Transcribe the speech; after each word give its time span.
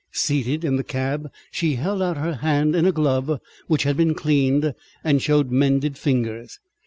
Seated 0.13 0.65
in 0.65 0.77
the 0.77 0.83
cab, 0.83 1.31
she 1.51 1.75
held 1.75 2.01
out 2.01 2.17
her 2.17 2.33
hand 2.37 2.75
in 2.75 2.87
a 2.87 2.91
glove 2.91 3.39
which 3.67 3.83
had 3.83 3.95
been 3.97 4.15
cleaned, 4.15 4.73
and 5.03 5.21
showed 5.21 5.51
mended 5.51 5.95
fingers. 5.95 6.57